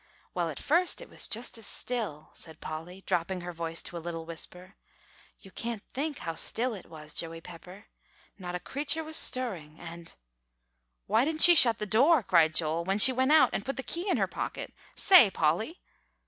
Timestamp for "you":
5.41-5.51